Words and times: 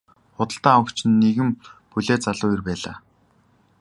Худалдан 0.35 0.75
авагч 0.77 0.97
нь 1.07 1.17
нэгэн 1.21 1.49
булиа 1.91 2.17
залуу 2.23 2.51
эр 2.55 2.61
байлаа. 2.67 2.95